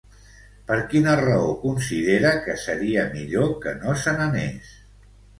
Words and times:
Per 0.69 0.75
quina 0.93 1.11
raó 1.19 1.51
considera 1.65 2.31
que 2.45 2.55
seria 2.61 3.03
millor 3.11 3.51
que 3.67 3.75
no 3.83 3.93
se 4.05 4.15
n'anés? 4.17 4.73